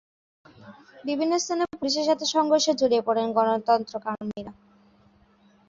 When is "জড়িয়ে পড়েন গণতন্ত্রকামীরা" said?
2.73-4.51